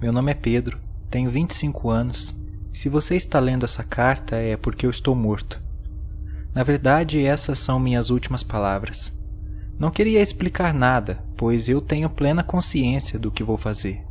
meu 0.00 0.14
nome 0.14 0.32
é 0.32 0.34
Pedro, 0.34 0.78
tenho 1.10 1.30
25 1.30 1.90
anos. 1.90 2.34
Se 2.72 2.88
você 2.88 3.16
está 3.16 3.38
lendo 3.38 3.66
essa 3.66 3.84
carta 3.84 4.34
é 4.34 4.56
porque 4.56 4.86
eu 4.86 4.90
estou 4.90 5.14
morto. 5.14 5.62
Na 6.54 6.62
verdade, 6.62 7.22
essas 7.22 7.58
são 7.58 7.78
minhas 7.78 8.08
últimas 8.08 8.42
palavras. 8.42 9.14
Não 9.78 9.90
queria 9.90 10.22
explicar 10.22 10.72
nada, 10.72 11.22
pois 11.36 11.68
eu 11.68 11.82
tenho 11.82 12.08
plena 12.08 12.42
consciência 12.42 13.18
do 13.18 13.30
que 13.30 13.44
vou 13.44 13.58
fazer. 13.58 14.02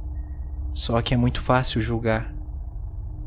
Só 0.75 1.01
que 1.01 1.15
é 1.15 1.17
muito 1.17 1.41
fácil 1.41 1.81
julgar. 1.81 2.35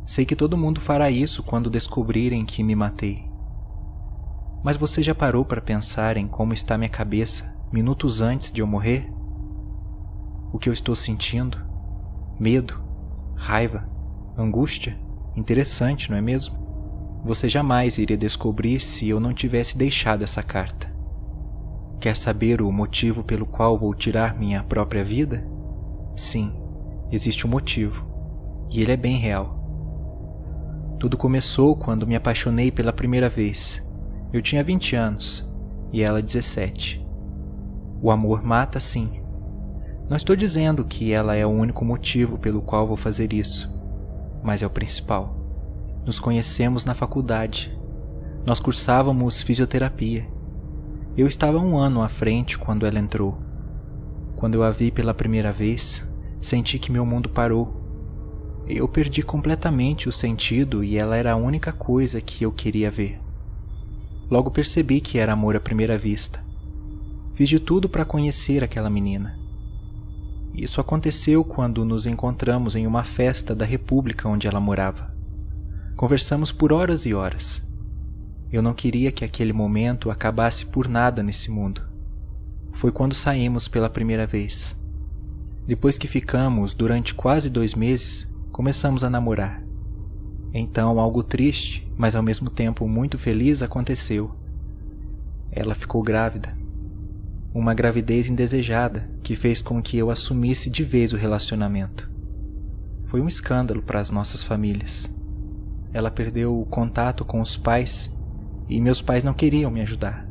Sei 0.06 0.24
que 0.24 0.36
todo 0.36 0.56
mundo 0.56 0.80
fará 0.80 1.10
isso 1.10 1.42
quando 1.42 1.68
descobrirem 1.68 2.44
que 2.44 2.62
me 2.62 2.76
matei. 2.76 3.24
Mas 4.62 4.76
você 4.76 5.02
já 5.02 5.16
parou 5.16 5.44
para 5.44 5.60
pensar 5.60 6.16
em 6.16 6.28
como 6.28 6.54
está 6.54 6.78
minha 6.78 6.88
cabeça 6.88 7.52
minutos 7.72 8.20
antes 8.20 8.52
de 8.52 8.60
eu 8.60 8.68
morrer? 8.68 9.12
O 10.52 10.60
que 10.60 10.68
eu 10.68 10.72
estou 10.72 10.94
sentindo? 10.94 11.71
Medo? 12.42 12.82
Raiva? 13.36 13.88
Angústia? 14.36 14.98
Interessante, 15.36 16.10
não 16.10 16.16
é 16.16 16.20
mesmo? 16.20 17.22
Você 17.24 17.48
jamais 17.48 17.98
iria 17.98 18.16
descobrir 18.16 18.80
se 18.80 19.08
eu 19.08 19.20
não 19.20 19.32
tivesse 19.32 19.78
deixado 19.78 20.24
essa 20.24 20.42
carta. 20.42 20.92
Quer 22.00 22.16
saber 22.16 22.60
o 22.60 22.72
motivo 22.72 23.22
pelo 23.22 23.46
qual 23.46 23.78
vou 23.78 23.94
tirar 23.94 24.36
minha 24.36 24.60
própria 24.64 25.04
vida? 25.04 25.46
Sim, 26.16 26.52
existe 27.12 27.46
um 27.46 27.50
motivo, 27.50 28.04
e 28.72 28.82
ele 28.82 28.90
é 28.90 28.96
bem 28.96 29.18
real. 29.18 29.60
Tudo 30.98 31.16
começou 31.16 31.76
quando 31.76 32.08
me 32.08 32.16
apaixonei 32.16 32.72
pela 32.72 32.92
primeira 32.92 33.28
vez. 33.28 33.88
Eu 34.32 34.42
tinha 34.42 34.64
20 34.64 34.96
anos 34.96 35.48
e 35.92 36.02
ela 36.02 36.20
17. 36.20 37.06
O 38.02 38.10
amor 38.10 38.42
mata 38.42 38.80
sim. 38.80 39.21
Não 40.08 40.16
estou 40.16 40.36
dizendo 40.36 40.84
que 40.84 41.12
ela 41.12 41.34
é 41.34 41.46
o 41.46 41.50
único 41.50 41.84
motivo 41.84 42.38
pelo 42.38 42.60
qual 42.60 42.86
vou 42.86 42.96
fazer 42.96 43.32
isso, 43.32 43.72
mas 44.42 44.62
é 44.62 44.66
o 44.66 44.70
principal. 44.70 45.36
Nos 46.04 46.18
conhecemos 46.18 46.84
na 46.84 46.94
faculdade. 46.94 47.76
Nós 48.44 48.60
cursávamos 48.60 49.42
fisioterapia. 49.42 50.26
Eu 51.16 51.26
estava 51.26 51.58
um 51.58 51.78
ano 51.78 52.02
à 52.02 52.08
frente 52.08 52.58
quando 52.58 52.86
ela 52.86 52.98
entrou. 52.98 53.38
Quando 54.36 54.54
eu 54.56 54.62
a 54.62 54.70
vi 54.70 54.90
pela 54.90 55.14
primeira 55.14 55.52
vez, 55.52 56.02
senti 56.40 56.78
que 56.78 56.90
meu 56.90 57.06
mundo 57.06 57.28
parou 57.28 57.82
eu 58.66 58.86
perdi 58.86 59.22
completamente 59.22 60.08
o 60.08 60.12
sentido 60.12 60.84
e 60.84 60.96
ela 60.96 61.16
era 61.16 61.32
a 61.32 61.36
única 61.36 61.72
coisa 61.72 62.20
que 62.20 62.44
eu 62.44 62.52
queria 62.52 62.90
ver. 62.90 63.20
Logo 64.30 64.50
percebi 64.50 65.00
que 65.00 65.18
era 65.18 65.32
amor 65.32 65.56
à 65.56 65.60
primeira 65.60 65.98
vista. 65.98 66.44
Fiz 67.34 67.48
de 67.48 67.58
tudo 67.58 67.88
para 67.88 68.04
conhecer 68.04 68.62
aquela 68.62 68.88
menina. 68.88 69.38
Isso 70.54 70.80
aconteceu 70.80 71.42
quando 71.42 71.84
nos 71.84 72.06
encontramos 72.06 72.76
em 72.76 72.86
uma 72.86 73.02
festa 73.02 73.54
da 73.54 73.64
República 73.64 74.28
onde 74.28 74.46
ela 74.46 74.60
morava. 74.60 75.14
Conversamos 75.96 76.52
por 76.52 76.72
horas 76.72 77.06
e 77.06 77.14
horas. 77.14 77.62
Eu 78.52 78.60
não 78.60 78.74
queria 78.74 79.10
que 79.10 79.24
aquele 79.24 79.52
momento 79.52 80.10
acabasse 80.10 80.66
por 80.66 80.88
nada 80.88 81.22
nesse 81.22 81.50
mundo. 81.50 81.82
Foi 82.72 82.92
quando 82.92 83.14
saímos 83.14 83.66
pela 83.66 83.88
primeira 83.88 84.26
vez. 84.26 84.78
Depois 85.66 85.96
que 85.96 86.08
ficamos 86.08 86.74
durante 86.74 87.14
quase 87.14 87.48
dois 87.48 87.74
meses, 87.74 88.34
começamos 88.50 89.04
a 89.04 89.10
namorar. 89.10 89.62
Então, 90.52 90.98
algo 90.98 91.22
triste, 91.22 91.90
mas 91.96 92.14
ao 92.14 92.22
mesmo 92.22 92.50
tempo 92.50 92.86
muito 92.86 93.16
feliz 93.16 93.62
aconteceu. 93.62 94.34
Ela 95.50 95.74
ficou 95.74 96.02
grávida. 96.02 96.61
Uma 97.54 97.74
gravidez 97.74 98.28
indesejada 98.28 99.08
que 99.22 99.36
fez 99.36 99.60
com 99.60 99.82
que 99.82 99.98
eu 99.98 100.10
assumisse 100.10 100.70
de 100.70 100.82
vez 100.82 101.12
o 101.12 101.16
relacionamento. 101.16 102.10
Foi 103.04 103.20
um 103.20 103.28
escândalo 103.28 103.82
para 103.82 104.00
as 104.00 104.10
nossas 104.10 104.42
famílias. 104.42 105.08
Ela 105.92 106.10
perdeu 106.10 106.58
o 106.58 106.64
contato 106.64 107.24
com 107.24 107.40
os 107.40 107.56
pais 107.56 108.16
e 108.68 108.80
meus 108.80 109.02
pais 109.02 109.22
não 109.22 109.34
queriam 109.34 109.70
me 109.70 109.82
ajudar. 109.82 110.26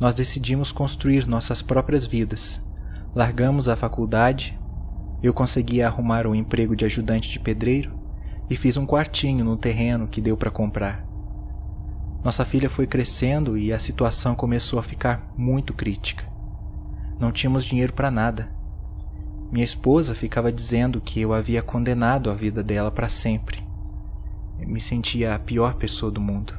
Nós 0.00 0.14
decidimos 0.14 0.72
construir 0.72 1.26
nossas 1.26 1.62
próprias 1.62 2.04
vidas. 2.04 2.66
Largamos 3.14 3.68
a 3.68 3.76
faculdade 3.76 4.58
eu 5.22 5.32
consegui 5.32 5.80
arrumar 5.80 6.26
um 6.26 6.34
emprego 6.34 6.74
de 6.74 6.84
ajudante 6.84 7.30
de 7.30 7.38
pedreiro 7.38 7.92
e 8.50 8.56
fiz 8.56 8.76
um 8.76 8.84
quartinho 8.84 9.44
no 9.44 9.56
terreno 9.56 10.08
que 10.08 10.20
deu 10.20 10.36
para 10.36 10.50
comprar. 10.50 11.06
Nossa 12.24 12.44
filha 12.44 12.70
foi 12.70 12.86
crescendo 12.86 13.58
e 13.58 13.72
a 13.72 13.78
situação 13.78 14.34
começou 14.34 14.78
a 14.78 14.82
ficar 14.82 15.32
muito 15.36 15.74
crítica. 15.74 16.24
Não 17.18 17.32
tínhamos 17.32 17.64
dinheiro 17.64 17.92
para 17.92 18.10
nada. 18.10 18.48
Minha 19.50 19.64
esposa 19.64 20.14
ficava 20.14 20.52
dizendo 20.52 21.00
que 21.00 21.20
eu 21.20 21.32
havia 21.32 21.62
condenado 21.62 22.30
a 22.30 22.34
vida 22.34 22.62
dela 22.62 22.90
para 22.90 23.08
sempre. 23.08 23.62
Eu 24.58 24.68
me 24.68 24.80
sentia 24.80 25.34
a 25.34 25.38
pior 25.38 25.74
pessoa 25.74 26.12
do 26.12 26.20
mundo. 26.20 26.54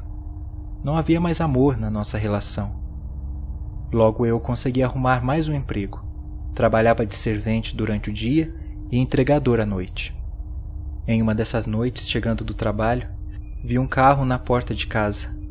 Não 0.84 0.96
havia 0.98 1.20
mais 1.20 1.40
amor 1.40 1.78
na 1.78 1.90
nossa 1.90 2.18
relação. 2.18 2.78
Logo 3.90 4.26
eu 4.26 4.38
consegui 4.38 4.82
arrumar 4.82 5.24
mais 5.24 5.48
um 5.48 5.54
emprego. 5.54 6.04
Trabalhava 6.54 7.06
de 7.06 7.14
servente 7.14 7.74
durante 7.74 8.10
o 8.10 8.12
dia 8.12 8.54
e 8.90 8.98
entregador 8.98 9.60
à 9.60 9.66
noite. 9.66 10.14
Em 11.06 11.22
uma 11.22 11.34
dessas 11.34 11.64
noites, 11.64 12.08
chegando 12.08 12.44
do 12.44 12.54
trabalho, 12.54 13.08
vi 13.62 13.78
um 13.78 13.86
carro 13.86 14.24
na 14.24 14.38
porta 14.38 14.74
de 14.74 14.86
casa. 14.86 15.43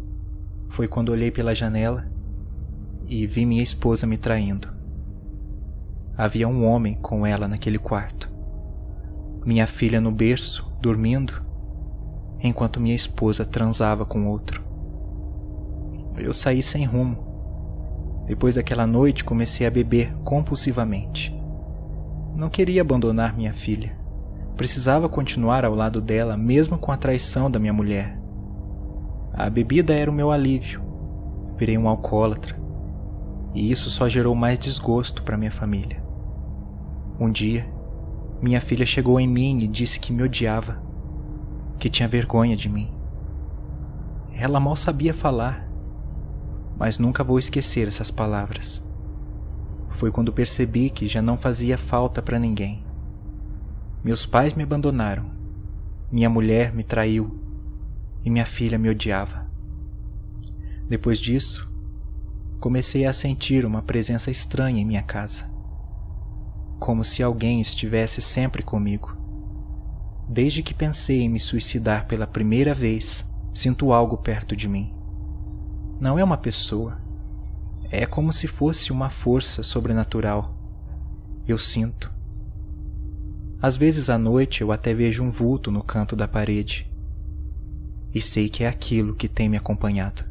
Foi 0.74 0.88
quando 0.88 1.10
olhei 1.10 1.30
pela 1.30 1.54
janela 1.54 2.04
e 3.06 3.28
vi 3.28 3.46
minha 3.46 3.62
esposa 3.62 4.08
me 4.08 4.18
traindo. 4.18 4.70
Havia 6.18 6.48
um 6.48 6.66
homem 6.66 6.96
com 6.96 7.28
ela 7.28 7.48
naquele 7.48 7.78
quarto. 7.78 8.28
Minha 9.46 9.68
filha 9.68 10.02
no 10.02 10.12
berço, 10.12 10.68
dormindo, 10.82 11.46
enquanto 12.40 12.80
minha 12.80 12.96
esposa 12.96 13.46
transava 13.46 14.04
com 14.04 14.26
outro. 14.26 14.64
Eu 16.18 16.34
saí 16.34 16.64
sem 16.64 16.86
rumo 16.86 18.26
depois 18.26 18.56
daquela 18.56 18.88
noite, 18.88 19.24
comecei 19.24 19.68
a 19.68 19.70
beber 19.70 20.12
compulsivamente. 20.24 21.32
Não 22.36 22.50
queria 22.50 22.82
abandonar 22.82 23.38
minha 23.38 23.54
filha. 23.54 23.96
Precisava 24.58 25.08
continuar 25.08 25.66
ao 25.66 25.76
lado 25.76 26.02
dela, 26.02 26.36
mesmo 26.36 26.80
com 26.80 26.92
a 26.92 26.98
traição 26.98 27.52
da 27.52 27.60
minha 27.60 27.74
mulher. 27.74 28.23
A 29.34 29.50
bebida 29.50 29.94
era 29.94 30.10
o 30.10 30.14
meu 30.14 30.32
alívio. 30.32 30.82
Virei 31.58 31.78
um 31.78 31.88
alcoólatra. 31.88 32.56
E 33.54 33.72
isso 33.72 33.90
só 33.90 34.08
gerou 34.08 34.36
mais 34.36 34.58
desgosto 34.60 35.24
para 35.24 35.38
minha 35.38 35.52
família. 35.52 36.04
Um 37.20 37.32
dia, 37.32 37.66
minha 38.42 38.62
filha 38.62 38.86
chegou 38.86 39.20
em 39.20 39.28
mim 39.28 39.60
e 39.60 39.68
disse 39.68 40.00
que 40.00 40.12
me 40.12 40.24
odiava, 40.24 40.82
que 41.78 41.90
tinha 41.90 42.08
vergonha 42.08 42.56
de 42.56 42.70
mim. 42.70 42.92
Ela 44.34 44.60
mal 44.60 44.76
sabia 44.76 45.14
falar 45.14 45.74
mas 46.78 46.98
nunca 46.98 47.24
vou 47.24 47.40
esquecer 47.40 47.88
essas 47.88 48.12
palavras. 48.12 48.84
Foi 49.90 50.12
quando 50.12 50.34
percebi 50.34 50.90
que 50.90 51.08
já 51.08 51.22
não 51.22 51.38
fazia 51.38 51.78
falta 51.78 52.22
para 52.22 52.40
ninguém. 52.40 52.84
Meus 54.04 54.26
pais 54.26 54.54
me 54.54 54.64
abandonaram, 54.64 55.26
minha 56.12 56.30
mulher 56.30 56.74
me 56.74 56.84
traiu 56.84 57.40
e 58.24 58.30
minha 58.30 58.46
filha 58.46 58.78
me 58.78 58.90
odiava. 58.90 59.48
Depois 60.88 61.20
disso, 61.20 61.72
comecei 62.60 63.06
a 63.06 63.14
sentir 63.14 63.66
uma 63.66 63.82
presença 63.82 64.32
estranha 64.32 64.82
em 64.82 64.86
minha 64.86 65.04
casa, 65.04 65.52
como 66.80 67.04
se 67.04 67.22
alguém 67.22 67.60
estivesse 67.60 68.22
sempre 68.22 68.64
comigo. 68.64 69.18
Desde 70.30 70.64
que 70.64 70.74
pensei 70.74 71.22
em 71.22 71.30
me 71.30 71.40
suicidar 71.40 72.08
pela 72.08 72.26
primeira 72.26 72.74
vez, 72.74 73.30
sinto 73.54 73.92
algo 73.92 74.18
perto 74.18 74.56
de 74.56 74.68
mim. 74.68 74.94
Não 76.00 76.18
é 76.18 76.24
uma 76.24 76.38
pessoa. 76.38 77.02
É 77.92 78.06
como 78.06 78.34
se 78.34 78.48
fosse 78.48 78.92
uma 78.92 79.10
força 79.10 79.62
sobrenatural. 79.64 80.58
Eu 81.48 81.58
sinto. 81.58 82.12
Às 83.62 83.78
vezes 83.78 84.10
à 84.10 84.18
noite 84.18 84.62
eu 84.62 84.72
até 84.72 84.94
vejo 84.94 85.24
um 85.24 85.32
vulto 85.32 85.72
no 85.72 85.84
canto 85.84 86.16
da 86.16 86.28
parede. 86.28 86.93
E 88.14 88.22
sei 88.22 88.48
que 88.48 88.64
é 88.64 88.68
aquilo 88.68 89.16
que 89.16 89.28
tem 89.28 89.50
me 89.50 89.58
acompanhado. 89.58 90.24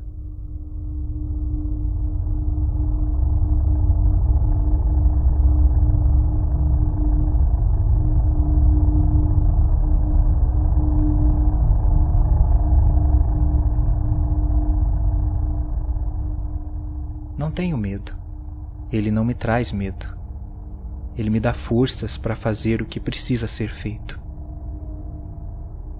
Não 17.36 17.50
tenho 17.50 17.76
medo. 17.76 18.16
Ele 18.92 19.10
não 19.10 19.24
me 19.24 19.34
traz 19.34 19.72
medo. 19.72 20.06
Ele 21.16 21.28
me 21.28 21.40
dá 21.40 21.52
forças 21.52 22.16
para 22.16 22.36
fazer 22.36 22.80
o 22.80 22.86
que 22.86 23.00
precisa 23.00 23.48
ser 23.48 23.68
feito. 23.68 24.20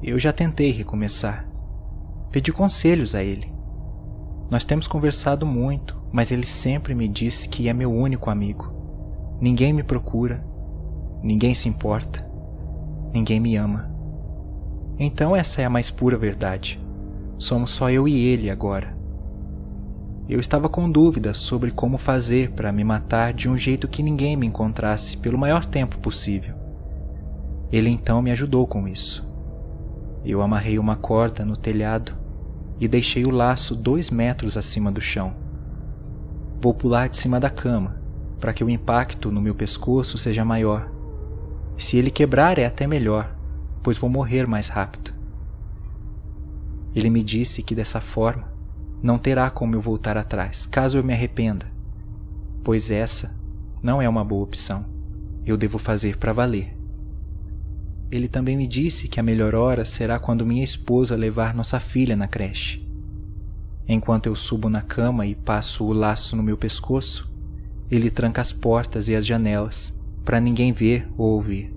Eu 0.00 0.18
já 0.20 0.32
tentei 0.32 0.70
recomeçar. 0.70 1.51
Pedi 2.32 2.50
conselhos 2.50 3.14
a 3.14 3.22
ele. 3.22 3.52
Nós 4.50 4.64
temos 4.64 4.86
conversado 4.86 5.46
muito, 5.46 6.02
mas 6.10 6.30
ele 6.30 6.46
sempre 6.46 6.94
me 6.94 7.06
diz 7.06 7.46
que 7.46 7.68
é 7.68 7.74
meu 7.74 7.92
único 7.92 8.30
amigo. 8.30 8.72
Ninguém 9.38 9.72
me 9.72 9.82
procura, 9.82 10.44
ninguém 11.22 11.52
se 11.52 11.68
importa. 11.68 12.26
ninguém 13.12 13.38
me 13.38 13.56
ama. 13.56 13.90
Então 14.98 15.36
essa 15.36 15.60
é 15.60 15.66
a 15.66 15.70
mais 15.70 15.90
pura 15.90 16.16
verdade. 16.16 16.80
Somos 17.36 17.70
só 17.70 17.90
eu 17.90 18.08
e 18.08 18.18
ele 18.26 18.48
agora. 18.48 18.96
Eu 20.26 20.40
estava 20.40 20.68
com 20.68 20.90
dúvidas 20.90 21.36
sobre 21.36 21.70
como 21.70 21.98
fazer 21.98 22.52
para 22.52 22.72
me 22.72 22.82
matar 22.82 23.34
de 23.34 23.50
um 23.50 23.58
jeito 23.58 23.88
que 23.88 24.02
ninguém 24.02 24.36
me 24.36 24.46
encontrasse 24.46 25.18
pelo 25.18 25.36
maior 25.36 25.66
tempo 25.66 25.98
possível. 25.98 26.54
Ele 27.70 27.90
então 27.90 28.22
me 28.22 28.30
ajudou 28.30 28.66
com 28.66 28.88
isso. 28.88 29.28
Eu 30.24 30.40
amarrei 30.40 30.78
uma 30.78 30.96
corda 30.96 31.44
no 31.44 31.56
telhado 31.56 32.21
e 32.82 32.88
deixei 32.88 33.24
o 33.24 33.30
laço 33.30 33.76
dois 33.76 34.10
metros 34.10 34.56
acima 34.56 34.90
do 34.90 35.00
chão. 35.00 35.36
Vou 36.60 36.74
pular 36.74 37.08
de 37.08 37.16
cima 37.16 37.38
da 37.38 37.48
cama, 37.48 38.02
para 38.40 38.52
que 38.52 38.64
o 38.64 38.68
impacto 38.68 39.30
no 39.30 39.40
meu 39.40 39.54
pescoço 39.54 40.18
seja 40.18 40.44
maior. 40.44 40.90
Se 41.78 41.96
ele 41.96 42.10
quebrar 42.10 42.58
é 42.58 42.66
até 42.66 42.84
melhor, 42.84 43.36
pois 43.84 43.96
vou 43.96 44.10
morrer 44.10 44.48
mais 44.48 44.66
rápido. 44.66 45.14
Ele 46.92 47.08
me 47.08 47.22
disse 47.22 47.62
que 47.62 47.72
dessa 47.72 48.00
forma 48.00 48.52
não 49.00 49.16
terá 49.16 49.48
como 49.48 49.76
eu 49.76 49.80
voltar 49.80 50.16
atrás, 50.16 50.66
caso 50.66 50.98
eu 50.98 51.04
me 51.04 51.12
arrependa, 51.12 51.66
pois 52.64 52.90
essa 52.90 53.40
não 53.80 54.02
é 54.02 54.08
uma 54.08 54.24
boa 54.24 54.42
opção. 54.42 54.86
Eu 55.46 55.56
devo 55.56 55.78
fazer 55.78 56.16
para 56.16 56.32
valer. 56.32 56.76
Ele 58.12 58.28
também 58.28 58.58
me 58.58 58.66
disse 58.66 59.08
que 59.08 59.18
a 59.18 59.22
melhor 59.22 59.54
hora 59.54 59.86
será 59.86 60.18
quando 60.18 60.44
minha 60.44 60.62
esposa 60.62 61.16
levar 61.16 61.54
nossa 61.54 61.80
filha 61.80 62.14
na 62.14 62.28
creche. 62.28 62.86
Enquanto 63.88 64.26
eu 64.26 64.36
subo 64.36 64.68
na 64.68 64.82
cama 64.82 65.26
e 65.26 65.34
passo 65.34 65.82
o 65.82 65.94
laço 65.94 66.36
no 66.36 66.42
meu 66.42 66.58
pescoço, 66.58 67.32
ele 67.90 68.10
tranca 68.10 68.42
as 68.42 68.52
portas 68.52 69.08
e 69.08 69.14
as 69.14 69.24
janelas 69.24 69.98
para 70.26 70.38
ninguém 70.40 70.74
ver 70.74 71.08
ou 71.16 71.30
ouvir. 71.30 71.74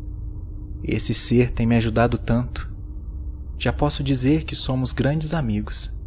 Esse 0.84 1.14
ser 1.14 1.52
tem 1.52 1.66
me 1.66 1.78
ajudado 1.78 2.18
tanto. 2.18 2.70
Já 3.58 3.72
posso 3.72 4.04
dizer 4.04 4.44
que 4.44 4.56
somos 4.56 4.92
grandes 4.92 5.34
amigos. 5.34 5.98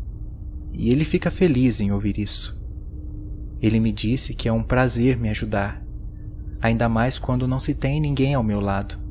E 0.75 0.91
ele 0.91 1.07
fica 1.07 1.31
feliz 1.31 1.81
em 1.81 1.91
ouvir 1.91 2.19
isso. 2.19 2.63
Ele 3.63 3.81
me 3.81 3.91
disse 3.91 4.35
que 4.35 4.47
é 4.47 4.53
um 4.53 4.63
prazer 4.63 5.17
me 5.17 5.31
ajudar, 5.31 5.83
ainda 6.61 6.87
mais 6.87 7.19
quando 7.19 7.49
não 7.49 7.59
se 7.59 7.75
tem 7.75 7.99
ninguém 7.99 8.35
ao 8.35 8.45
meu 8.45 8.61
lado. 8.61 9.08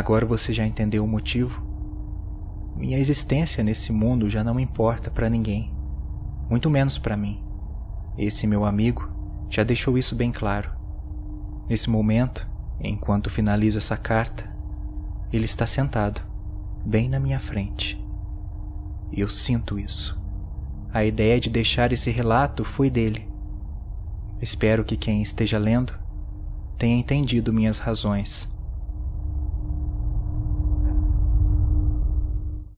Agora 0.00 0.24
você 0.24 0.50
já 0.50 0.66
entendeu 0.66 1.04
o 1.04 1.06
motivo? 1.06 1.62
Minha 2.74 2.98
existência 2.98 3.62
nesse 3.62 3.92
mundo 3.92 4.30
já 4.30 4.42
não 4.42 4.58
importa 4.58 5.10
para 5.10 5.28
ninguém, 5.28 5.70
muito 6.48 6.70
menos 6.70 6.96
para 6.96 7.18
mim. 7.18 7.44
Esse 8.16 8.46
meu 8.46 8.64
amigo 8.64 9.12
já 9.50 9.62
deixou 9.62 9.98
isso 9.98 10.16
bem 10.16 10.32
claro. 10.32 10.70
Nesse 11.68 11.90
momento, 11.90 12.48
enquanto 12.80 13.28
finalizo 13.28 13.76
essa 13.76 13.94
carta, 13.94 14.48
ele 15.30 15.44
está 15.44 15.66
sentado, 15.66 16.22
bem 16.82 17.06
na 17.06 17.20
minha 17.20 17.38
frente. 17.38 18.02
Eu 19.12 19.28
sinto 19.28 19.78
isso. 19.78 20.18
A 20.94 21.04
ideia 21.04 21.38
de 21.38 21.50
deixar 21.50 21.92
esse 21.92 22.10
relato 22.10 22.64
foi 22.64 22.88
dele. 22.88 23.28
Espero 24.40 24.82
que 24.82 24.96
quem 24.96 25.20
esteja 25.20 25.58
lendo 25.58 25.92
tenha 26.78 26.98
entendido 26.98 27.52
minhas 27.52 27.76
razões 27.78 28.58